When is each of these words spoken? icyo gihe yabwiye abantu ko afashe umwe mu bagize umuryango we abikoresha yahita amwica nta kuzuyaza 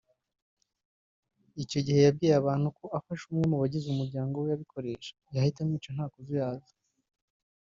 icyo 1.63 1.79
gihe 1.85 1.99
yabwiye 2.05 2.33
abantu 2.41 2.67
ko 2.77 2.85
afashe 2.97 3.23
umwe 3.27 3.45
mu 3.51 3.57
bagize 3.61 3.85
umuryango 3.89 4.35
we 4.37 4.49
abikoresha 4.57 5.11
yahita 5.35 5.59
amwica 5.61 5.89
nta 5.95 6.05
kuzuyaza 6.13 6.71